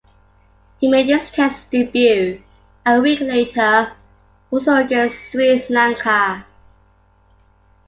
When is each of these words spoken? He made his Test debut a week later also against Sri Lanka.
He 0.79 0.87
made 0.87 1.05
his 1.09 1.29
Test 1.29 1.69
debut 1.69 2.41
a 2.87 2.99
week 2.99 3.19
later 3.19 3.93
also 4.49 4.73
against 4.77 5.15
Sri 5.29 5.63
Lanka. 5.69 6.43